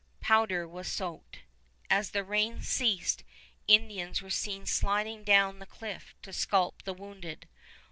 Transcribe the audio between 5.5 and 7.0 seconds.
the cliff to scalp the